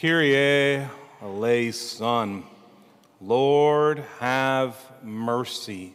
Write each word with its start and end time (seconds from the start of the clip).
Kyrie 0.00 0.86
eleison. 1.20 2.42
Lord, 3.20 4.02
have 4.18 4.74
mercy. 5.02 5.94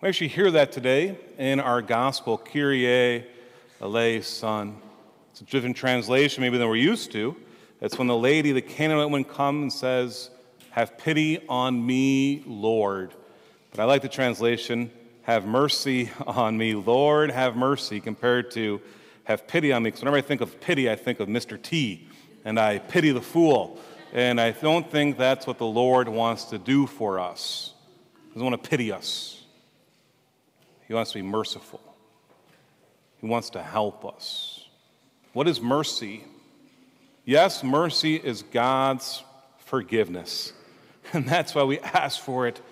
We 0.00 0.08
actually 0.08 0.28
hear 0.28 0.50
that 0.52 0.72
today 0.72 1.18
in 1.36 1.60
our 1.60 1.82
gospel, 1.82 2.38
Kyrie 2.38 3.26
eleison. 3.78 4.76
It's 5.32 5.42
a 5.42 5.44
different 5.44 5.76
translation 5.76 6.40
maybe 6.40 6.56
than 6.56 6.66
we're 6.66 6.76
used 6.76 7.12
to. 7.12 7.36
It's 7.82 7.98
when 7.98 8.06
the 8.06 8.16
lady, 8.16 8.52
the 8.52 8.62
Canaanite 8.62 9.10
woman, 9.10 9.24
comes 9.24 9.62
and 9.62 9.72
says, 9.74 10.30
Have 10.70 10.96
pity 10.96 11.46
on 11.46 11.84
me, 11.84 12.42
Lord. 12.46 13.12
But 13.70 13.80
I 13.80 13.84
like 13.84 14.00
the 14.00 14.08
translation, 14.08 14.90
Have 15.24 15.44
mercy 15.44 16.08
on 16.26 16.56
me, 16.56 16.74
Lord, 16.74 17.32
have 17.32 17.54
mercy, 17.54 18.00
compared 18.00 18.50
to 18.52 18.80
Have 19.24 19.46
pity 19.46 19.74
on 19.74 19.82
me. 19.82 19.88
Because 19.88 20.00
whenever 20.00 20.16
I 20.16 20.22
think 20.22 20.40
of 20.40 20.58
pity, 20.58 20.90
I 20.90 20.96
think 20.96 21.20
of 21.20 21.28
Mr. 21.28 21.60
T, 21.60 22.08
and 22.44 22.60
I 22.60 22.78
pity 22.78 23.10
the 23.10 23.22
fool. 23.22 23.78
And 24.12 24.40
I 24.40 24.52
don't 24.52 24.88
think 24.88 25.18
that's 25.18 25.46
what 25.46 25.58
the 25.58 25.66
Lord 25.66 26.08
wants 26.08 26.44
to 26.46 26.58
do 26.58 26.86
for 26.86 27.18
us. 27.18 27.72
He 28.28 28.34
doesn't 28.34 28.50
want 28.50 28.62
to 28.62 28.68
pity 28.68 28.92
us, 28.92 29.42
He 30.86 30.94
wants 30.94 31.12
to 31.12 31.18
be 31.18 31.22
merciful, 31.22 31.80
He 33.18 33.26
wants 33.26 33.50
to 33.50 33.62
help 33.62 34.04
us. 34.04 34.66
What 35.32 35.48
is 35.48 35.60
mercy? 35.60 36.24
Yes, 37.24 37.64
mercy 37.64 38.16
is 38.16 38.42
God's 38.42 39.22
forgiveness. 39.58 40.52
And 41.12 41.28
that's 41.28 41.54
why 41.54 41.64
we 41.64 41.78
ask 41.80 42.18
for 42.18 42.46
it 42.46 42.62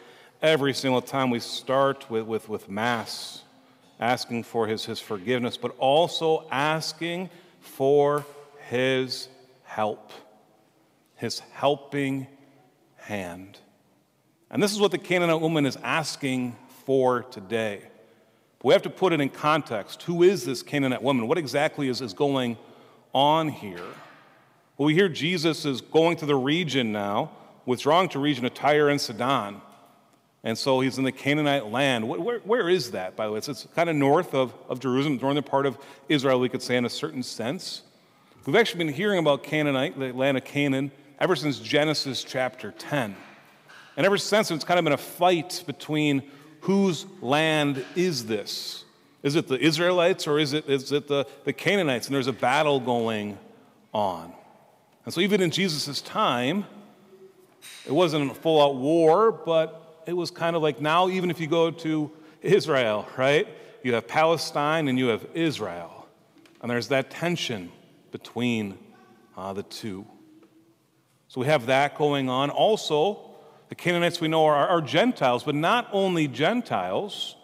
every 0.41 0.73
single 0.73 1.03
time 1.03 1.29
we 1.29 1.39
start 1.39 2.11
with, 2.11 2.25
with, 2.25 2.49
with 2.49 2.69
Mass, 2.69 3.43
asking 4.01 4.45
for 4.45 4.67
his, 4.67 4.87
his 4.87 4.99
forgiveness, 4.99 5.59
but 5.59 5.75
also 5.79 6.47
asking 6.51 7.29
for 7.61 8.25
His 8.69 9.29
help, 9.75 10.13
His 11.17 11.41
helping 11.53 12.27
hand. 12.97 13.59
And 14.51 14.63
this 14.63 14.73
is 14.73 14.79
what 14.79 14.91
the 14.91 14.99
Canaanite 14.99 15.41
woman 15.41 15.65
is 15.65 15.77
asking 15.83 16.57
for 16.85 17.23
today. 17.23 17.81
But 18.59 18.67
we 18.67 18.73
have 18.75 18.83
to 18.83 18.91
put 18.91 19.15
it 19.15 19.21
in 19.21 19.31
context. 19.31 20.03
Who 20.03 20.23
is 20.23 20.45
this 20.45 20.63
Canaanite 20.63 21.03
woman? 21.03 21.27
What 21.27 21.39
exactly 21.39 21.89
is, 21.89 22.03
is 22.03 22.13
going 22.13 22.59
on 23.15 23.49
here? 23.49 23.87
Well, 24.77 24.87
we 24.87 24.95
hear 24.95 25.09
Jesus 25.09 25.65
is 25.65 25.81
going 25.81 26.19
to 26.19 26.27
the 26.27 26.37
region 26.37 26.93
now, 26.93 27.31
withdrawing 27.65 28.11
to 28.11 28.19
region 28.19 28.45
of 28.45 28.53
Tyre 28.53 28.91
and 28.91 29.01
Sidon. 29.01 29.63
And 30.45 30.59
so 30.59 30.81
he's 30.81 30.99
in 30.99 31.05
the 31.05 31.13
Canaanite 31.13 31.67
land. 31.67 32.07
Where, 32.07 32.41
where 32.41 32.69
is 32.69 32.91
that, 32.91 33.17
by 33.17 33.27
the 33.27 33.33
way? 33.33 33.39
It's, 33.39 33.49
it's 33.49 33.67
kind 33.75 33.89
of 33.89 33.97
north 33.97 34.35
of, 34.35 34.53
of 34.69 34.81
Jerusalem, 34.81 35.19
northern 35.23 35.43
part 35.45 35.65
of 35.65 35.79
Israel, 36.11 36.41
we 36.41 36.51
could 36.51 36.63
say, 36.63 36.77
in 36.77 36.85
a 36.85 36.91
certain 36.91 37.23
sense. 37.23 37.83
We've 38.45 38.57
actually 38.57 38.85
been 38.85 38.95
hearing 38.95 39.21
about 39.21 39.45
Canaanite, 39.45 39.97
the 39.97 40.11
land 40.13 40.37
of 40.37 40.45
Canaan, 40.45 40.91
ever 41.21 41.37
since 41.37 41.61
Genesis 41.61 42.25
chapter 42.25 42.73
10. 42.77 43.15
And 43.97 44.07
ever 44.07 44.19
since, 44.19 44.51
it's 44.51 44.65
kind 44.65 44.81
of 44.81 44.85
been 44.85 44.93
a 44.93 44.99
fight 44.99 45.63
between 45.65 46.25
whose 46.63 47.07
land 47.21 47.85
is 47.95 48.27
this? 48.27 48.85
Is 49.23 49.37
it 49.37 49.47
the 49.47 49.61
Israelites 49.61 50.27
or 50.27 50.41
is 50.41 50.55
it, 50.55 50.69
is 50.69 50.91
it 50.91 51.07
the, 51.07 51.25
the 51.45 51.53
Canaanites? 51.53 52.09
And 52.09 52.17
there's 52.17 52.27
a 52.27 52.33
battle 52.33 52.81
going 52.81 53.39
on. 53.95 54.33
And 55.05 55.15
so, 55.15 55.21
even 55.21 55.41
in 55.41 55.53
Jesus' 55.53 56.01
time, 56.01 56.65
it 57.87 57.93
wasn't 57.93 58.29
a 58.29 58.35
full 58.35 58.61
out 58.61 58.75
war, 58.75 59.31
but 59.31 60.03
it 60.05 60.15
was 60.15 60.33
kind 60.33 60.57
of 60.57 60.63
like 60.63 60.81
now, 60.81 61.09
even 61.09 61.31
if 61.31 61.39
you 61.39 61.47
go 61.47 61.71
to 61.71 62.11
Israel, 62.41 63.07
right? 63.17 63.47
You 63.85 63.95
have 63.95 64.09
Palestine 64.09 64.89
and 64.89 64.99
you 64.99 65.09
have 65.09 65.25
Israel. 65.33 66.09
And 66.61 66.69
there's 66.69 66.89
that 66.89 67.09
tension 67.09 67.71
between 68.13 68.79
uh, 69.37 69.53
the 69.53 69.65
two. 69.65 70.07
So 71.29 71.41
we 71.41 71.47
have 71.47 71.67
that 71.67 71.97
going 71.97 72.29
on. 72.29 72.51
Also, 72.51 73.31
the 73.69 73.75
Canaanites 73.75 74.21
we 74.21 74.29
know 74.29 74.45
are, 74.45 74.69
are 74.69 74.83
Gentiles, 74.83 75.43
but 75.43 75.55
not 75.55 75.89
only 75.93 76.29
Gentiles, 76.29 77.35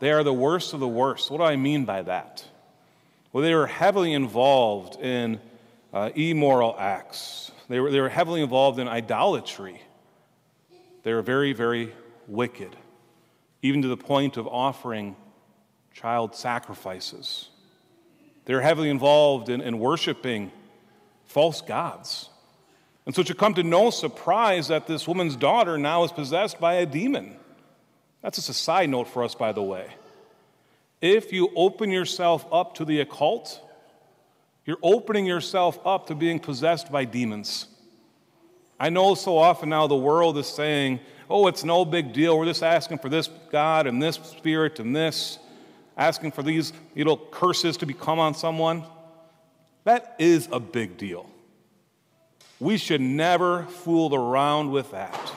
they 0.00 0.10
are 0.10 0.24
the 0.24 0.32
worst 0.32 0.72
of 0.72 0.80
the 0.80 0.88
worst. 0.88 1.30
What 1.30 1.38
do 1.38 1.44
I 1.44 1.56
mean 1.56 1.84
by 1.84 2.02
that? 2.02 2.44
Well, 3.32 3.44
they 3.44 3.54
were 3.54 3.66
heavily 3.66 4.14
involved 4.14 5.00
in 5.00 5.38
uh, 5.92 6.10
immoral 6.14 6.74
acts. 6.78 7.52
They 7.68 7.78
were, 7.78 7.90
they 7.90 8.00
were 8.00 8.08
heavily 8.08 8.42
involved 8.42 8.78
in 8.78 8.88
idolatry. 8.88 9.80
They 11.02 11.12
were 11.12 11.22
very, 11.22 11.52
very 11.52 11.92
wicked, 12.26 12.74
even 13.60 13.82
to 13.82 13.88
the 13.88 13.96
point 13.96 14.36
of 14.36 14.46
offering 14.46 15.16
child 15.92 16.34
sacrifices. 16.34 17.48
They 18.44 18.54
were 18.54 18.60
heavily 18.60 18.90
involved 18.90 19.48
in, 19.48 19.60
in 19.60 19.78
worshiping 19.78 20.50
false 21.26 21.60
gods. 21.60 22.28
And 23.06 23.14
so 23.14 23.22
it 23.22 23.28
should 23.28 23.38
come 23.38 23.54
to 23.54 23.62
no 23.62 23.90
surprise 23.90 24.68
that 24.68 24.86
this 24.86 25.08
woman's 25.08 25.36
daughter 25.36 25.78
now 25.78 26.04
is 26.04 26.12
possessed 26.12 26.60
by 26.60 26.74
a 26.74 26.86
demon. 26.86 27.36
That's 28.22 28.36
just 28.36 28.48
a 28.48 28.54
side 28.54 28.90
note 28.90 29.08
for 29.08 29.24
us, 29.24 29.34
by 29.34 29.52
the 29.52 29.62
way. 29.62 29.88
If 31.00 31.32
you 31.32 31.50
open 31.56 31.90
yourself 31.90 32.46
up 32.52 32.76
to 32.76 32.84
the 32.84 33.00
occult, 33.00 33.60
you're 34.64 34.78
opening 34.82 35.26
yourself 35.26 35.78
up 35.84 36.06
to 36.06 36.14
being 36.14 36.38
possessed 36.38 36.92
by 36.92 37.04
demons. 37.04 37.66
I 38.78 38.88
know 38.88 39.16
so 39.16 39.36
often 39.36 39.68
now 39.68 39.88
the 39.88 39.96
world 39.96 40.38
is 40.38 40.46
saying, 40.46 41.00
oh, 41.28 41.48
it's 41.48 41.64
no 41.64 41.84
big 41.84 42.12
deal. 42.12 42.38
We're 42.38 42.46
just 42.46 42.62
asking 42.62 42.98
for 42.98 43.08
this 43.08 43.28
God 43.50 43.88
and 43.88 44.00
this 44.00 44.16
spirit 44.16 44.78
and 44.78 44.94
this, 44.94 45.38
asking 45.96 46.32
for 46.32 46.42
these 46.42 46.72
know, 46.94 47.16
curses 47.16 47.76
to 47.78 47.86
become 47.86 48.18
on 48.18 48.34
someone. 48.34 48.84
That 49.84 50.14
is 50.18 50.48
a 50.52 50.60
big 50.60 50.96
deal. 50.96 51.28
We 52.60 52.76
should 52.76 53.00
never 53.00 53.64
fool 53.64 54.14
around 54.14 54.70
with 54.70 54.92
that. 54.92 55.32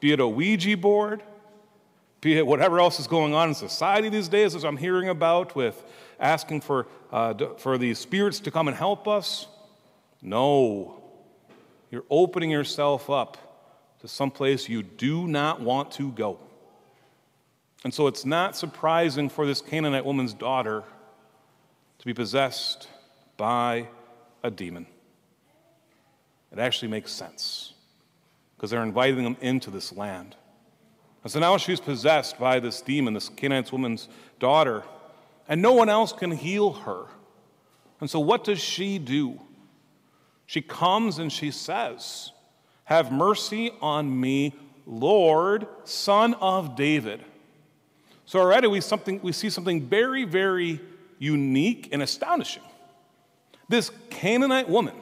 Be 0.00 0.12
it 0.12 0.20
a 0.20 0.26
Ouija 0.26 0.76
board, 0.76 1.22
be 2.20 2.36
it 2.36 2.46
whatever 2.46 2.80
else 2.80 2.98
is 2.98 3.06
going 3.06 3.34
on 3.34 3.48
in 3.48 3.54
society 3.54 4.08
these 4.08 4.28
days, 4.28 4.54
as 4.54 4.64
I'm 4.64 4.76
hearing 4.76 5.08
about 5.08 5.54
with 5.54 5.82
asking 6.18 6.60
for, 6.62 6.86
uh, 7.12 7.34
for 7.56 7.78
these 7.78 7.98
spirits 7.98 8.40
to 8.40 8.50
come 8.50 8.68
and 8.68 8.76
help 8.76 9.08
us. 9.08 9.46
No. 10.20 11.02
You're 11.90 12.04
opening 12.10 12.50
yourself 12.50 13.08
up 13.08 13.38
to 14.00 14.08
some 14.08 14.30
place 14.30 14.68
you 14.68 14.82
do 14.82 15.26
not 15.26 15.60
want 15.60 15.92
to 15.92 16.10
go. 16.12 16.38
And 17.84 17.92
so 17.94 18.06
it's 18.06 18.24
not 18.24 18.56
surprising 18.56 19.28
for 19.28 19.46
this 19.46 19.60
Canaanite 19.60 20.04
woman's 20.04 20.34
daughter 20.34 20.84
to 21.98 22.06
be 22.06 22.12
possessed 22.12 22.88
by 23.36 23.88
a 24.42 24.50
demon. 24.50 24.86
It 26.52 26.58
actually 26.58 26.88
makes 26.88 27.12
sense 27.12 27.72
because 28.56 28.70
they're 28.70 28.82
inviting 28.82 29.24
them 29.24 29.36
into 29.40 29.70
this 29.70 29.92
land. 29.92 30.36
And 31.22 31.32
so 31.32 31.40
now 31.40 31.56
she's 31.56 31.80
possessed 31.80 32.38
by 32.38 32.60
this 32.60 32.82
demon, 32.82 33.14
this 33.14 33.28
Canaanite 33.28 33.72
woman's 33.72 34.08
daughter 34.38 34.84
and 35.50 35.60
no 35.60 35.72
one 35.72 35.88
else 35.88 36.12
can 36.12 36.30
heal 36.30 36.72
her. 36.72 37.06
And 38.00 38.08
so, 38.08 38.20
what 38.20 38.44
does 38.44 38.60
she 38.60 38.98
do? 38.98 39.38
She 40.46 40.62
comes 40.62 41.18
and 41.18 41.30
she 41.30 41.50
says, 41.50 42.30
Have 42.84 43.10
mercy 43.10 43.72
on 43.82 44.18
me, 44.20 44.54
Lord, 44.86 45.66
son 45.82 46.34
of 46.34 46.76
David. 46.76 47.24
So, 48.30 48.38
already 48.38 48.68
we, 48.68 48.80
something, 48.80 49.18
we 49.24 49.32
see 49.32 49.50
something 49.50 49.88
very, 49.88 50.22
very 50.22 50.80
unique 51.18 51.88
and 51.90 52.00
astonishing. 52.00 52.62
This 53.68 53.90
Canaanite 54.08 54.68
woman, 54.68 54.94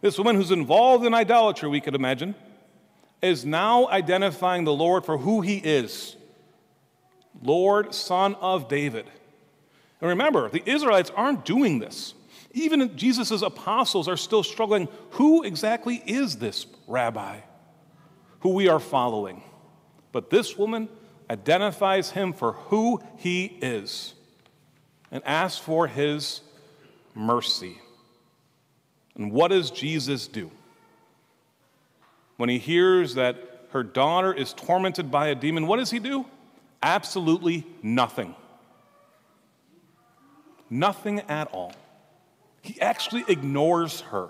this 0.00 0.16
woman 0.16 0.36
who's 0.36 0.50
involved 0.50 1.04
in 1.04 1.12
idolatry, 1.12 1.68
we 1.68 1.82
could 1.82 1.94
imagine, 1.94 2.34
is 3.20 3.44
now 3.44 3.88
identifying 3.88 4.64
the 4.64 4.72
Lord 4.72 5.04
for 5.04 5.18
who 5.18 5.42
he 5.42 5.58
is 5.58 6.16
Lord, 7.42 7.94
son 7.94 8.36
of 8.36 8.70
David. 8.70 9.04
And 10.00 10.08
remember, 10.08 10.48
the 10.48 10.62
Israelites 10.64 11.10
aren't 11.14 11.44
doing 11.44 11.78
this. 11.78 12.14
Even 12.52 12.96
Jesus' 12.96 13.42
apostles 13.42 14.08
are 14.08 14.16
still 14.16 14.42
struggling. 14.42 14.88
Who 15.10 15.42
exactly 15.42 16.02
is 16.06 16.38
this 16.38 16.64
rabbi 16.86 17.40
who 18.40 18.54
we 18.54 18.68
are 18.68 18.80
following? 18.80 19.42
But 20.10 20.30
this 20.30 20.56
woman 20.56 20.88
identifies 21.32 22.10
him 22.10 22.34
for 22.34 22.52
who 22.52 23.00
he 23.16 23.46
is 23.62 24.12
and 25.10 25.24
asks 25.24 25.58
for 25.58 25.86
his 25.86 26.42
mercy. 27.14 27.78
And 29.16 29.32
what 29.32 29.48
does 29.48 29.70
Jesus 29.70 30.28
do? 30.28 30.50
When 32.36 32.50
he 32.50 32.58
hears 32.58 33.14
that 33.14 33.66
her 33.70 33.82
daughter 33.82 34.32
is 34.32 34.52
tormented 34.52 35.10
by 35.10 35.28
a 35.28 35.34
demon, 35.34 35.66
what 35.66 35.78
does 35.78 35.90
he 35.90 35.98
do? 35.98 36.26
Absolutely 36.82 37.66
nothing. 37.82 38.34
Nothing 40.68 41.20
at 41.20 41.48
all. 41.52 41.72
He 42.60 42.78
actually 42.80 43.24
ignores 43.26 44.02
her, 44.02 44.28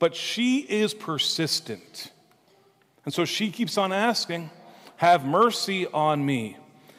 but 0.00 0.16
she 0.16 0.58
is 0.58 0.92
persistent. 0.92 2.10
And 3.04 3.14
so 3.14 3.24
she 3.24 3.50
keeps 3.50 3.78
on 3.78 3.92
asking, 3.92 4.50
Have 5.00 5.24
mercy 5.24 5.86
on 5.86 6.26
me. 6.26 6.58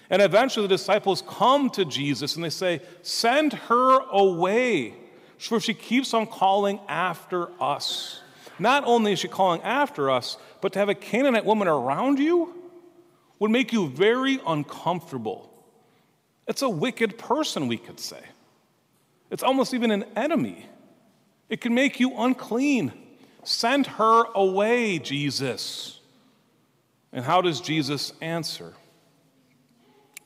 And 0.09 0.23
eventually 0.23 0.65
the 0.65 0.73
disciples 0.73 1.21
come 1.27 1.69
to 1.69 1.85
Jesus 1.85 2.33
and 2.33 2.43
they 2.43 2.49
say, 2.49 2.81
Send 3.03 3.53
her 3.53 3.99
away. 4.09 4.95
For 5.37 5.59
she 5.59 5.75
keeps 5.75 6.11
on 6.15 6.25
calling 6.25 6.79
after 6.89 7.51
us. 7.61 8.19
Not 8.57 8.85
only 8.87 9.13
is 9.13 9.19
she 9.19 9.27
calling 9.27 9.61
after 9.61 10.09
us, 10.09 10.37
but 10.61 10.73
to 10.73 10.79
have 10.79 10.89
a 10.89 10.95
Canaanite 10.95 11.45
woman 11.45 11.67
around 11.67 12.17
you 12.17 12.51
would 13.37 13.51
make 13.51 13.71
you 13.71 13.87
very 13.87 14.39
uncomfortable. 14.47 15.53
It's 16.47 16.63
a 16.63 16.69
wicked 16.69 17.19
person, 17.19 17.67
we 17.67 17.77
could 17.77 17.99
say. 17.99 18.23
It's 19.29 19.43
almost 19.43 19.75
even 19.75 19.91
an 19.91 20.05
enemy. 20.15 20.65
It 21.49 21.61
can 21.61 21.75
make 21.75 21.99
you 21.99 22.17
unclean. 22.17 22.93
Send 23.43 23.85
her 23.85 24.23
away, 24.33 24.97
Jesus. 24.97 26.00
And 27.13 27.25
how 27.25 27.41
does 27.41 27.59
Jesus 27.59 28.13
answer? 28.21 28.73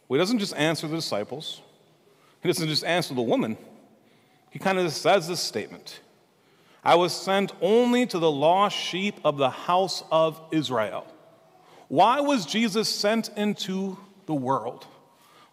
Well, 0.08 0.20
he 0.20 0.22
doesn't 0.22 0.40
just 0.40 0.56
answer 0.56 0.88
the 0.88 0.96
disciples, 0.96 1.62
he 2.42 2.50
doesn't 2.50 2.68
just 2.68 2.84
answer 2.84 3.14
the 3.14 3.22
woman. 3.22 3.58
He 4.52 4.60
kind 4.60 4.78
of 4.78 4.92
says 4.94 5.28
this 5.28 5.42
statement 5.42 6.00
I 6.84 6.96
was 6.96 7.14
sent 7.14 7.52
only 7.62 8.06
to 8.06 8.20
the 8.20 8.32
lost 8.32 8.78
sheep 8.78 9.16
of 9.26 9.38
the 9.38 9.50
house 9.50 10.04
of 10.12 10.40
Israel. 10.52 11.06
Why 11.88 12.20
was 12.22 12.46
Jesus 12.46 12.88
sent 12.88 13.30
into 13.36 13.98
the 14.28 14.34
world? 14.34 14.88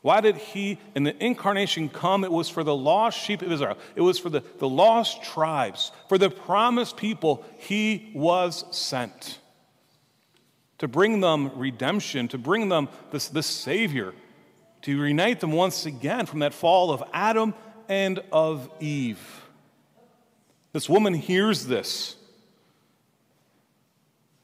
Why 0.02 0.20
did 0.20 0.36
he, 0.36 0.78
in 0.94 1.04
the 1.04 1.24
incarnation, 1.24 1.88
come? 1.88 2.24
It 2.24 2.32
was 2.32 2.48
for 2.48 2.64
the 2.64 2.74
lost 2.74 3.18
sheep 3.18 3.40
of 3.40 3.52
Israel. 3.52 3.78
It 3.94 4.00
was 4.00 4.18
for 4.18 4.30
the, 4.30 4.42
the 4.58 4.68
lost 4.68 5.22
tribes, 5.22 5.92
for 6.08 6.18
the 6.18 6.28
promised 6.28 6.96
people. 6.96 7.44
He 7.58 8.10
was 8.14 8.64
sent 8.76 9.38
to 10.82 10.88
bring 10.88 11.20
them 11.20 11.52
redemption, 11.54 12.26
to 12.26 12.36
bring 12.36 12.68
them 12.68 12.88
this, 13.12 13.28
this 13.28 13.46
Savior, 13.46 14.12
to 14.80 15.04
unite 15.04 15.38
them 15.38 15.52
once 15.52 15.86
again 15.86 16.26
from 16.26 16.40
that 16.40 16.52
fall 16.52 16.90
of 16.90 17.04
Adam 17.12 17.54
and 17.88 18.18
of 18.32 18.68
Eve. 18.80 19.44
This 20.72 20.88
woman 20.88 21.14
hears 21.14 21.68
this. 21.68 22.16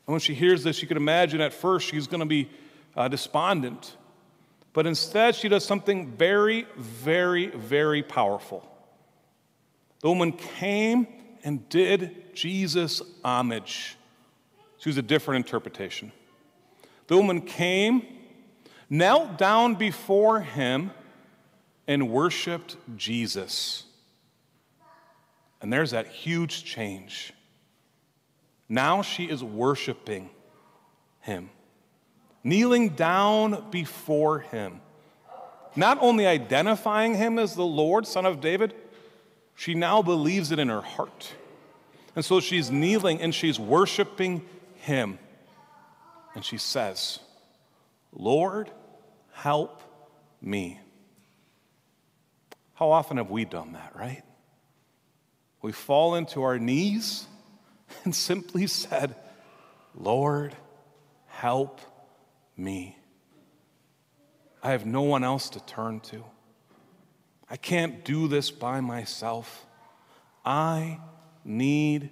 And 0.07 0.13
when 0.13 0.21
she 0.21 0.33
hears 0.33 0.63
this, 0.63 0.81
you 0.81 0.87
can 0.87 0.97
imagine 0.97 1.41
at 1.41 1.53
first 1.53 1.89
she's 1.89 2.07
going 2.07 2.21
to 2.21 2.27
be 2.27 2.49
uh, 2.97 3.09
despondent. 3.09 3.97
But 4.73 4.87
instead, 4.87 5.35
she 5.35 5.49
does 5.49 5.65
something 5.65 6.13
very, 6.13 6.69
very, 6.77 7.49
very 7.49 8.05
powerful. 8.05 8.65
The 10.03 10.09
woman 10.09 10.31
came 10.31 11.09
and 11.43 11.69
did 11.69 12.33
Jesus 12.33 13.03
homage. 13.25 13.97
She 14.79 14.89
was 14.89 14.99
a 14.99 15.03
different 15.03 15.45
interpretation. 15.45 16.13
The 17.09 17.17
woman 17.17 17.43
came, 17.43 18.07
knelt 18.89 19.37
down 19.37 19.75
before 19.75 20.41
him, 20.41 20.93
and 21.87 22.11
worshiped 22.11 22.77
Jesus. 22.97 23.85
And 25.61 25.73
there's 25.73 25.91
that 25.91 26.07
huge 26.07 26.65
change. 26.65 27.33
Now 28.69 29.03
she 29.03 29.25
is 29.25 29.43
worshiping 29.43 30.31
him 31.21 31.51
kneeling 32.49 32.91
down 32.91 33.71
before 33.71 34.41
him. 34.41 34.81
Not 35.77 35.99
only 36.01 36.27
identifying 36.27 37.15
him 37.15 37.39
as 37.39 37.55
the 37.55 37.65
Lord, 37.65 38.07
Son 38.07 38.27
of 38.27 38.41
David, 38.41 38.75
she 39.55 39.75
now 39.75 40.03
believes 40.03 40.51
it 40.51 40.59
in 40.59 40.69
her 40.69 40.81
heart. 40.81 41.35
And 42.17 42.25
so 42.25 42.41
she's 42.41 42.71
kneeling 42.71 43.21
and 43.21 43.35
she's 43.35 43.61
worshiping 43.61 44.45
him. 44.77 45.19
And 46.35 46.45
she 46.45 46.59
says, 46.59 47.19
Lord, 48.13 48.71
help 49.33 49.83
me. 50.41 50.81
How 52.75 52.91
often 52.91 53.17
have 53.17 53.31
we 53.31 53.45
done 53.45 53.73
that, 53.73 53.95
right? 53.97 54.23
We 55.63 55.73
fall 55.73 56.15
into 56.15 56.43
our 56.43 56.59
knees 56.59 57.27
and 58.05 58.15
simply 58.15 58.67
said, 58.67 59.17
Lord, 59.95 60.55
help 61.27 61.81
me. 62.57 62.97
I 64.63 64.73
have 64.73 64.87
no 64.87 65.03
one 65.03 65.25
else 65.25 65.51
to 65.51 65.61
turn 65.61 66.01
to. 66.01 66.25
I 67.51 67.57
can't 67.57 68.05
do 68.05 68.29
this 68.29 68.51
by 68.51 68.81
myself. 68.81 69.67
I 70.45 71.01
need 71.45 72.11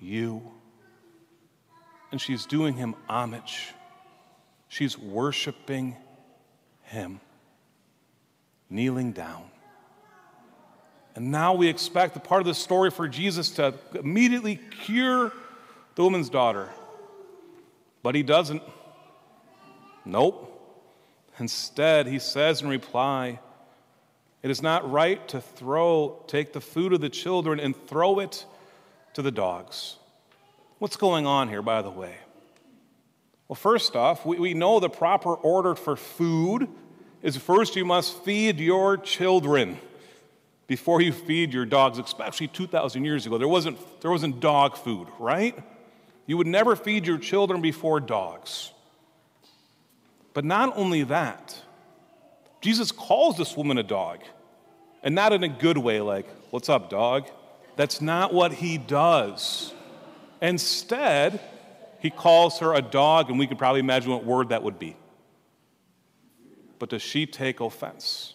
you. 0.00 0.57
And 2.10 2.20
she's 2.20 2.46
doing 2.46 2.74
him 2.74 2.94
homage. 3.08 3.72
She's 4.68 4.98
worshiping 4.98 5.96
him, 6.82 7.20
kneeling 8.70 9.12
down. 9.12 9.44
And 11.14 11.30
now 11.32 11.54
we 11.54 11.68
expect 11.68 12.14
the 12.14 12.20
part 12.20 12.40
of 12.40 12.46
the 12.46 12.54
story 12.54 12.90
for 12.90 13.08
Jesus 13.08 13.50
to 13.52 13.74
immediately 13.94 14.56
cure 14.84 15.32
the 15.96 16.02
woman's 16.04 16.30
daughter. 16.30 16.68
But 18.02 18.14
he 18.14 18.22
doesn't. 18.22 18.62
Nope. 20.04 20.54
Instead, 21.38 22.06
he 22.06 22.18
says 22.18 22.62
in 22.62 22.68
reply, 22.68 23.40
It 24.42 24.50
is 24.50 24.62
not 24.62 24.90
right 24.90 25.26
to 25.28 25.40
throw, 25.40 26.22
take 26.26 26.52
the 26.52 26.60
food 26.60 26.92
of 26.92 27.00
the 27.00 27.08
children 27.10 27.58
and 27.58 27.74
throw 27.88 28.20
it 28.20 28.46
to 29.14 29.22
the 29.22 29.30
dogs. 29.32 29.96
What's 30.78 30.96
going 30.96 31.26
on 31.26 31.48
here, 31.48 31.62
by 31.62 31.82
the 31.82 31.90
way? 31.90 32.14
Well, 33.48 33.56
first 33.56 33.96
off, 33.96 34.24
we, 34.24 34.38
we 34.38 34.54
know 34.54 34.78
the 34.78 34.90
proper 34.90 35.34
order 35.34 35.74
for 35.74 35.96
food 35.96 36.68
is 37.22 37.36
first 37.36 37.74
you 37.74 37.84
must 37.84 38.22
feed 38.24 38.60
your 38.60 38.96
children 38.96 39.78
before 40.68 41.00
you 41.00 41.12
feed 41.12 41.52
your 41.52 41.64
dogs, 41.64 41.98
especially 41.98 42.46
2,000 42.46 43.04
years 43.04 43.26
ago. 43.26 43.38
There 43.38 43.48
wasn't, 43.48 43.78
there 44.02 44.10
wasn't 44.10 44.38
dog 44.38 44.76
food, 44.76 45.08
right? 45.18 45.58
You 46.26 46.36
would 46.36 46.46
never 46.46 46.76
feed 46.76 47.06
your 47.06 47.18
children 47.18 47.60
before 47.60 48.00
dogs. 48.00 48.70
But 50.34 50.44
not 50.44 50.76
only 50.76 51.02
that, 51.04 51.60
Jesus 52.60 52.92
calls 52.92 53.36
this 53.38 53.56
woman 53.56 53.78
a 53.78 53.82
dog, 53.82 54.20
and 55.02 55.14
not 55.14 55.32
in 55.32 55.42
a 55.42 55.48
good 55.48 55.78
way, 55.78 56.00
like, 56.00 56.26
what's 56.50 56.68
up, 56.68 56.90
dog? 56.90 57.28
That's 57.76 58.00
not 58.00 58.34
what 58.34 58.52
he 58.52 58.76
does. 58.76 59.72
Instead, 60.40 61.40
he 62.00 62.10
calls 62.10 62.58
her 62.60 62.74
a 62.74 62.82
dog, 62.82 63.30
and 63.30 63.38
we 63.38 63.46
could 63.46 63.58
probably 63.58 63.80
imagine 63.80 64.10
what 64.10 64.24
word 64.24 64.50
that 64.50 64.62
would 64.62 64.78
be. 64.78 64.96
But 66.78 66.90
does 66.90 67.02
she 67.02 67.26
take 67.26 67.60
offense? 67.60 68.34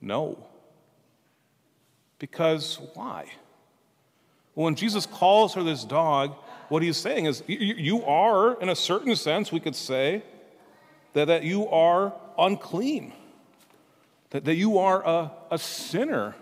No. 0.00 0.46
Because 2.18 2.80
why? 2.94 3.26
Well, 4.54 4.64
when 4.64 4.74
Jesus 4.74 5.04
calls 5.04 5.54
her 5.54 5.62
this 5.62 5.84
dog, 5.84 6.34
what 6.68 6.82
he's 6.82 6.96
saying 6.96 7.26
is, 7.26 7.42
you 7.46 8.02
are, 8.04 8.60
in 8.60 8.70
a 8.70 8.76
certain 8.76 9.14
sense, 9.16 9.52
we 9.52 9.60
could 9.60 9.76
say, 9.76 10.22
that, 11.12 11.26
that 11.26 11.44
you 11.44 11.68
are 11.68 12.12
unclean, 12.38 13.12
that, 14.30 14.44
that 14.44 14.56
you 14.56 14.78
are 14.78 15.06
a, 15.06 15.30
a 15.50 15.58
sinner, 15.58 16.34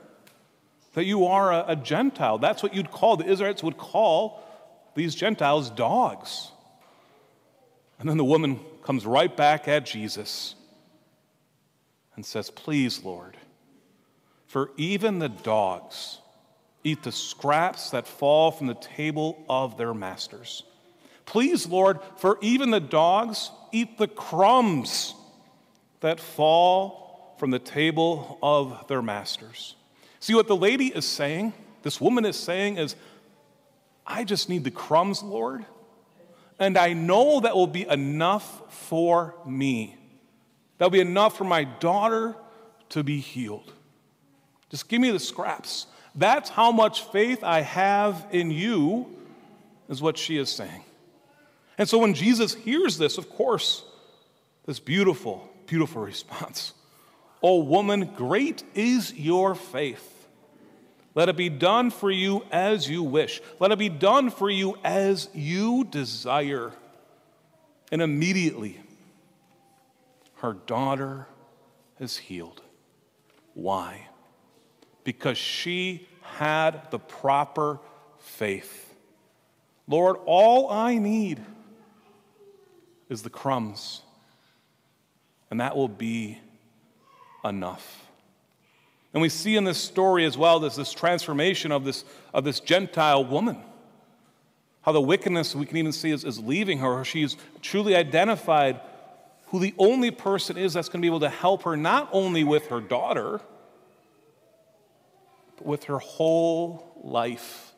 that 0.94 1.04
you 1.04 1.26
are 1.26 1.52
a, 1.52 1.64
a 1.68 1.76
Gentile. 1.76 2.38
That's 2.38 2.62
what 2.62 2.74
you'd 2.74 2.90
call, 2.90 3.16
the 3.16 3.26
Israelites 3.26 3.62
would 3.62 3.76
call 3.76 4.42
these 4.94 5.14
Gentiles 5.14 5.70
dogs. 5.70 6.50
And 7.98 8.08
then 8.08 8.16
the 8.16 8.24
woman 8.24 8.60
comes 8.82 9.06
right 9.06 9.34
back 9.34 9.68
at 9.68 9.86
Jesus 9.86 10.54
and 12.16 12.24
says, 12.24 12.50
Please, 12.50 13.02
Lord, 13.04 13.36
for 14.46 14.70
even 14.76 15.18
the 15.18 15.28
dogs 15.28 16.18
eat 16.84 17.02
the 17.02 17.12
scraps 17.12 17.90
that 17.90 18.06
fall 18.06 18.50
from 18.50 18.66
the 18.66 18.74
table 18.74 19.44
of 19.48 19.76
their 19.76 19.94
masters. 19.94 20.62
Please, 21.26 21.66
Lord, 21.66 21.98
for 22.18 22.38
even 22.42 22.70
the 22.70 22.80
dogs 22.80 23.50
eat 23.72 23.96
the 23.98 24.08
crumbs 24.08 25.14
that 26.00 26.20
fall 26.20 27.34
from 27.38 27.50
the 27.50 27.58
table 27.58 28.38
of 28.42 28.86
their 28.88 29.02
masters. 29.02 29.74
See 30.24 30.34
what 30.34 30.48
the 30.48 30.56
lady 30.56 30.86
is 30.86 31.04
saying, 31.04 31.52
this 31.82 32.00
woman 32.00 32.24
is 32.24 32.34
saying, 32.34 32.78
is, 32.78 32.96
I 34.06 34.24
just 34.24 34.48
need 34.48 34.64
the 34.64 34.70
crumbs, 34.70 35.22
Lord, 35.22 35.66
and 36.58 36.78
I 36.78 36.94
know 36.94 37.40
that 37.40 37.54
will 37.54 37.66
be 37.66 37.86
enough 37.86 38.72
for 38.72 39.34
me. 39.44 39.98
That'll 40.78 40.88
be 40.88 41.00
enough 41.00 41.36
for 41.36 41.44
my 41.44 41.64
daughter 41.64 42.36
to 42.88 43.04
be 43.04 43.20
healed. 43.20 43.70
Just 44.70 44.88
give 44.88 44.98
me 44.98 45.10
the 45.10 45.18
scraps. 45.18 45.88
That's 46.14 46.48
how 46.48 46.72
much 46.72 47.02
faith 47.02 47.44
I 47.44 47.60
have 47.60 48.26
in 48.30 48.50
you, 48.50 49.14
is 49.90 50.00
what 50.00 50.16
she 50.16 50.38
is 50.38 50.48
saying. 50.48 50.84
And 51.76 51.86
so 51.86 51.98
when 51.98 52.14
Jesus 52.14 52.54
hears 52.54 52.96
this, 52.96 53.18
of 53.18 53.28
course, 53.28 53.84
this 54.64 54.80
beautiful, 54.80 55.46
beautiful 55.66 56.00
response 56.00 56.72
Oh, 57.42 57.58
woman, 57.62 58.10
great 58.16 58.64
is 58.74 59.12
your 59.12 59.54
faith. 59.54 60.12
Let 61.14 61.28
it 61.28 61.36
be 61.36 61.48
done 61.48 61.90
for 61.90 62.10
you 62.10 62.44
as 62.50 62.88
you 62.88 63.02
wish. 63.02 63.40
Let 63.60 63.70
it 63.70 63.78
be 63.78 63.88
done 63.88 64.30
for 64.30 64.50
you 64.50 64.76
as 64.82 65.28
you 65.32 65.84
desire. 65.84 66.72
And 67.92 68.02
immediately, 68.02 68.80
her 70.36 70.54
daughter 70.54 71.26
is 72.00 72.16
healed. 72.16 72.60
Why? 73.54 74.08
Because 75.04 75.38
she 75.38 76.08
had 76.22 76.90
the 76.90 76.98
proper 76.98 77.78
faith. 78.18 78.92
Lord, 79.86 80.16
all 80.26 80.70
I 80.70 80.98
need 80.98 81.40
is 83.08 83.22
the 83.22 83.30
crumbs, 83.30 84.02
and 85.50 85.60
that 85.60 85.76
will 85.76 85.88
be 85.88 86.38
enough. 87.44 88.03
And 89.14 89.22
we 89.22 89.28
see 89.28 89.54
in 89.54 89.62
this 89.62 89.78
story 89.78 90.24
as 90.24 90.36
well 90.36 90.58
this, 90.58 90.74
this 90.74 90.92
transformation 90.92 91.70
of 91.70 91.84
this, 91.84 92.04
of 92.34 92.42
this 92.42 92.58
Gentile 92.58 93.24
woman. 93.24 93.58
How 94.82 94.90
the 94.90 95.00
wickedness 95.00 95.54
we 95.54 95.66
can 95.66 95.76
even 95.76 95.92
see 95.92 96.10
is, 96.10 96.24
is 96.24 96.40
leaving 96.40 96.80
her. 96.80 97.04
She's 97.04 97.36
truly 97.62 97.94
identified 97.94 98.80
who 99.46 99.60
the 99.60 99.72
only 99.78 100.10
person 100.10 100.56
is 100.56 100.74
that's 100.74 100.88
going 100.88 101.00
to 101.00 101.02
be 101.02 101.08
able 101.08 101.20
to 101.20 101.30
help 101.30 101.62
her, 101.62 101.76
not 101.76 102.08
only 102.10 102.42
with 102.42 102.66
her 102.66 102.80
daughter, 102.80 103.40
but 105.56 105.64
with 105.64 105.84
her 105.84 106.00
whole 106.00 107.00
life. 107.02 107.72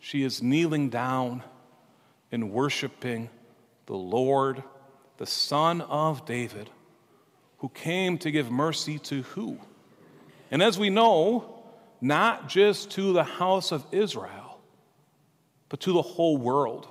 She 0.00 0.24
is 0.24 0.42
kneeling 0.42 0.90
down 0.90 1.44
and 2.32 2.50
worshiping 2.50 3.30
the 3.86 3.94
Lord, 3.94 4.64
the 5.18 5.26
Son 5.26 5.80
of 5.80 6.26
David, 6.26 6.70
who 7.58 7.68
came 7.68 8.18
to 8.18 8.32
give 8.32 8.50
mercy 8.50 8.98
to 8.98 9.22
who? 9.22 9.58
And 10.50 10.62
as 10.62 10.78
we 10.78 10.90
know, 10.90 11.62
not 12.00 12.48
just 12.48 12.90
to 12.92 13.12
the 13.12 13.24
house 13.24 13.72
of 13.72 13.84
Israel, 13.92 14.60
but 15.68 15.80
to 15.80 15.92
the 15.92 16.02
whole 16.02 16.36
world. 16.36 16.88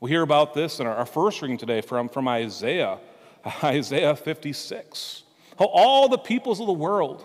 We 0.00 0.10
hear 0.10 0.22
about 0.22 0.54
this 0.54 0.80
in 0.80 0.86
our 0.86 1.06
first 1.06 1.42
reading 1.42 1.58
today 1.58 1.80
from, 1.80 2.08
from 2.08 2.28
Isaiah, 2.28 2.98
Isaiah 3.64 4.14
56. 4.14 5.22
How 5.58 5.66
all 5.66 6.08
the 6.08 6.18
peoples 6.18 6.60
of 6.60 6.66
the 6.66 6.72
world 6.72 7.24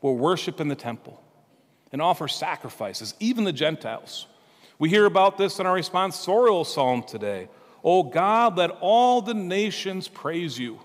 will 0.00 0.16
worship 0.16 0.60
in 0.60 0.68
the 0.68 0.74
temple 0.74 1.22
and 1.92 2.02
offer 2.02 2.26
sacrifices, 2.26 3.14
even 3.20 3.44
the 3.44 3.52
Gentiles. 3.52 4.26
We 4.78 4.88
hear 4.88 5.06
about 5.06 5.38
this 5.38 5.60
in 5.60 5.66
our 5.66 5.78
responsorial 5.78 6.66
psalm 6.66 7.04
today. 7.04 7.48
Oh 7.84 8.02
God, 8.02 8.56
let 8.56 8.70
all 8.80 9.22
the 9.22 9.34
nations 9.34 10.08
praise 10.08 10.58
you. 10.58 10.80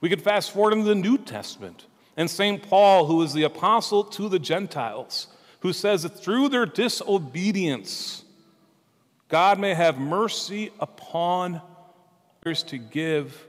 We 0.00 0.08
could 0.08 0.22
fast 0.22 0.52
forward 0.52 0.74
into 0.74 0.84
the 0.84 0.94
New 0.94 1.18
Testament 1.18 1.86
and 2.18 2.28
St. 2.28 2.60
Paul, 2.68 3.06
who 3.06 3.22
is 3.22 3.32
the 3.32 3.44
apostle 3.44 4.02
to 4.02 4.28
the 4.28 4.40
Gentiles, 4.40 5.28
who 5.60 5.72
says 5.72 6.02
that 6.02 6.18
through 6.18 6.48
their 6.48 6.66
disobedience, 6.66 8.24
God 9.28 9.60
may 9.60 9.72
have 9.72 9.98
mercy 9.98 10.72
upon 10.80 11.62
others 12.42 12.64
to 12.64 12.78
give 12.78 13.46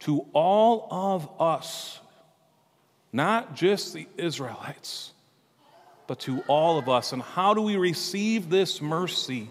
to 0.00 0.26
all 0.34 0.88
of 0.90 1.40
us, 1.40 1.98
not 3.14 3.56
just 3.56 3.94
the 3.94 4.06
Israelites, 4.18 5.12
but 6.06 6.20
to 6.20 6.42
all 6.48 6.78
of 6.78 6.90
us. 6.90 7.14
And 7.14 7.22
how 7.22 7.54
do 7.54 7.62
we 7.62 7.76
receive 7.76 8.50
this 8.50 8.82
mercy? 8.82 9.48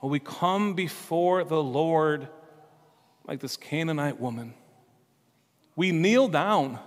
Well, 0.00 0.08
we 0.08 0.20
come 0.20 0.72
before 0.72 1.44
the 1.44 1.62
Lord 1.62 2.28
like 3.26 3.40
this 3.40 3.58
Canaanite 3.58 4.18
woman. 4.18 4.54
We 5.76 5.92
kneel 5.92 6.28
down 6.28 6.78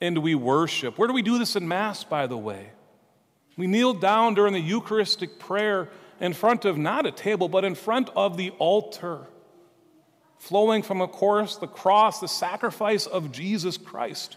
and 0.00 0.18
we 0.18 0.34
worship. 0.34 0.98
Where 0.98 1.08
do 1.08 1.14
we 1.14 1.22
do 1.22 1.38
this 1.38 1.56
in 1.56 1.68
Mass, 1.68 2.04
by 2.04 2.26
the 2.26 2.38
way? 2.38 2.70
We 3.56 3.66
kneel 3.66 3.92
down 3.94 4.34
during 4.34 4.54
the 4.54 4.60
Eucharistic 4.60 5.38
prayer 5.38 5.90
in 6.20 6.32
front 6.32 6.64
of 6.64 6.78
not 6.78 7.06
a 7.06 7.10
table, 7.10 7.48
but 7.48 7.64
in 7.64 7.74
front 7.74 8.10
of 8.16 8.36
the 8.36 8.50
altar, 8.58 9.26
flowing 10.38 10.82
from, 10.82 11.00
of 11.00 11.12
course, 11.12 11.56
the 11.56 11.66
cross, 11.66 12.20
the 12.20 12.28
sacrifice 12.28 13.06
of 13.06 13.32
Jesus 13.32 13.76
Christ, 13.76 14.36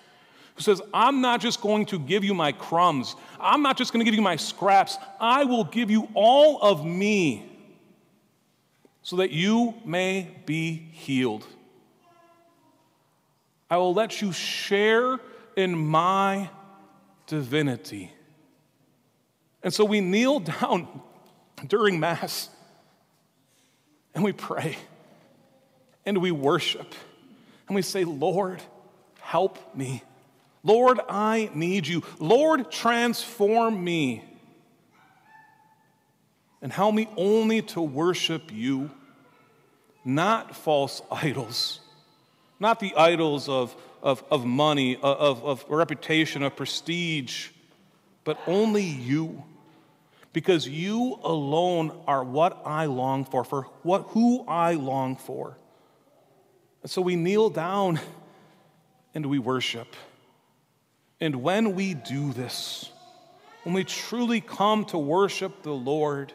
who 0.55 0.61
says, 0.61 0.81
I'm 0.93 1.21
not 1.21 1.41
just 1.41 1.61
going 1.61 1.85
to 1.87 1.99
give 1.99 2.23
you 2.23 2.33
my 2.33 2.51
crumbs, 2.51 3.15
I'm 3.39 3.61
not 3.61 3.77
just 3.77 3.93
going 3.93 3.99
to 3.99 4.05
give 4.05 4.15
you 4.15 4.21
my 4.21 4.35
scraps, 4.35 4.97
I 5.19 5.45
will 5.45 5.63
give 5.63 5.89
you 5.89 6.09
all 6.13 6.61
of 6.61 6.85
me 6.85 7.49
so 9.01 9.17
that 9.17 9.31
you 9.31 9.73
may 9.85 10.29
be 10.45 10.73
healed. 10.91 11.45
I 13.73 13.77
will 13.77 13.95
let 13.95 14.21
you 14.21 14.31
share 14.31 15.17
in 15.55 15.75
my 15.75 16.51
divinity. 17.25 18.11
And 19.63 19.73
so 19.73 19.83
we 19.83 19.99
kneel 19.99 20.41
down 20.41 21.01
during 21.67 21.99
Mass 21.99 22.51
and 24.13 24.23
we 24.23 24.31
pray 24.31 24.77
and 26.05 26.19
we 26.19 26.29
worship 26.29 26.93
and 27.67 27.73
we 27.75 27.81
say, 27.81 28.03
Lord, 28.03 28.61
help 29.19 29.75
me. 29.75 30.03
Lord, 30.61 30.99
I 31.09 31.49
need 31.55 31.87
you. 31.87 32.03
Lord, 32.19 32.71
transform 32.71 33.83
me. 33.83 34.23
And 36.61 36.71
help 36.71 36.93
me 36.93 37.09
only 37.17 37.63
to 37.63 37.81
worship 37.81 38.51
you, 38.53 38.91
not 40.05 40.55
false 40.55 41.01
idols, 41.11 41.79
not 42.63 42.79
the 42.79 42.95
idols 42.95 43.47
of, 43.47 43.75
of, 44.01 44.23
of 44.31 44.43
money, 44.43 44.95
uh, 44.95 45.01
of, 45.01 45.43
of 45.43 45.65
reputation, 45.69 46.41
of 46.41 46.55
prestige, 46.55 47.49
but 48.23 48.39
only 48.47 48.83
you 48.83 49.43
because 50.33 50.67
you 50.67 51.19
alone 51.23 51.95
are 52.07 52.23
what 52.23 52.63
I 52.65 52.85
long 52.85 53.23
for, 53.23 53.43
for 53.43 53.63
what, 53.83 54.07
who 54.09 54.43
I 54.47 54.73
long 54.73 55.15
for. 55.15 55.55
And 56.81 56.89
so 56.89 57.01
we 57.01 57.15
kneel 57.15 57.51
down 57.51 57.99
and 59.13 59.27
we 59.27 59.37
worship. 59.37 59.95
And 61.21 61.35
when 61.37 61.75
we 61.75 61.93
do 61.93 62.33
this, 62.33 62.89
when 63.61 63.75
we 63.75 63.83
truly 63.83 64.41
come 64.41 64.85
to 64.85 64.97
worship 64.97 65.61
the 65.61 65.71
Lord, 65.71 66.33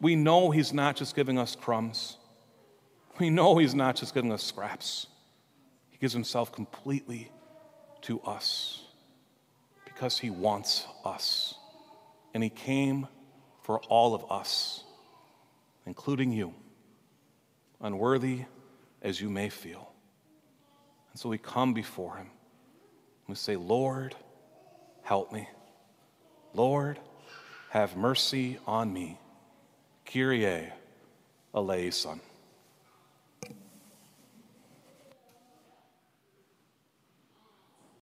we 0.00 0.16
know 0.16 0.50
He's 0.50 0.72
not 0.72 0.96
just 0.96 1.14
giving 1.14 1.38
us 1.38 1.54
crumbs. 1.54 2.16
We 3.18 3.30
know 3.30 3.56
He's 3.58 3.74
not 3.74 3.96
just 3.96 4.12
giving 4.12 4.32
us 4.32 4.42
scraps. 4.42 5.06
He 5.98 6.04
gives 6.04 6.14
Himself 6.14 6.52
completely 6.52 7.30
to 8.02 8.20
us 8.22 8.84
because 9.84 10.18
He 10.18 10.30
wants 10.30 10.86
us 11.04 11.58
and 12.34 12.42
he 12.42 12.50
came 12.50 13.08
for 13.62 13.80
all 13.88 14.14
of 14.14 14.30
us, 14.30 14.84
including 15.86 16.32
you, 16.32 16.54
unworthy 17.80 18.44
as 19.02 19.20
you 19.20 19.28
may 19.28 19.48
feel. 19.48 19.90
And 21.12 21.20
so 21.20 21.28
we 21.28 21.38
come 21.38 21.74
before 21.74 22.16
him. 22.16 22.30
We 23.26 23.34
say, 23.34 23.56
Lord, 23.56 24.14
help 25.02 25.32
me. 25.32 25.48
Lord, 26.54 26.98
have 27.70 27.96
mercy 27.96 28.58
on 28.66 28.92
me. 28.92 29.18
Kyrie 30.04 30.72
eleison. 31.54 32.20